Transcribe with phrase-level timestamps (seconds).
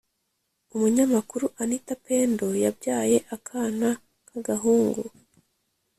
[0.75, 3.89] Umunyamakuru anita pendo yabyaye akana
[4.27, 5.03] kagahungu